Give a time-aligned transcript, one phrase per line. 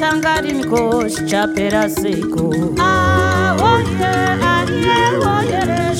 [0.00, 0.80] tanga riniko
[1.14, 2.44] zvichapera seiko
[2.78, 3.56] ah,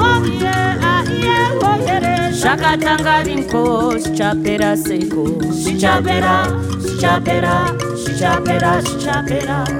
[2.41, 3.65] zvakatanga riniko
[4.05, 5.25] zvichapera seiko
[5.63, 6.37] zvichapera
[6.85, 7.57] zvichapera
[8.07, 9.76] zvichapera zvichapera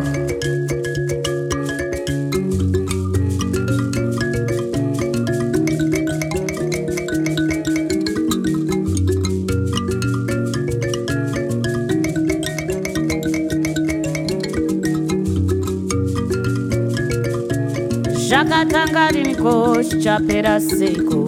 [19.97, 21.19] zvichapera seiko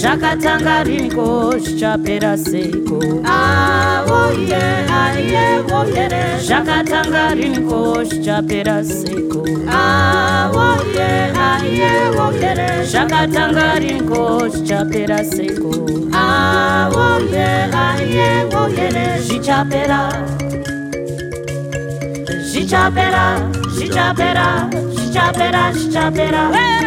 [0.00, 1.26] zvakatanga riniko
[1.64, 2.98] zvichapera seiko
[6.48, 7.78] zvakatanga riniko
[8.10, 9.42] zvichapera seiko
[12.92, 15.72] zvakatanga riniko zvichapera seiko
[22.52, 23.26] zvichapera
[23.74, 26.83] zvichapera Jump it up, Jump it up.